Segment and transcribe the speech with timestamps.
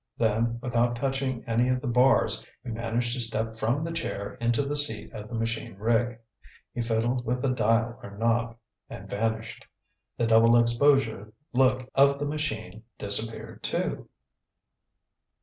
[0.17, 4.63] Then, without touching any of the bars, he managed to step from the chair into
[4.63, 6.17] the seat of the machine rig.
[6.73, 8.57] He fiddled with a dial or knob
[8.89, 9.67] and vanished.
[10.17, 14.09] The double exposure look of the machine disappeared too.